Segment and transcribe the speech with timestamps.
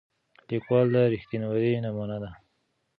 [0.49, 2.31] لیکوال د رښتینولۍ نمونه ده.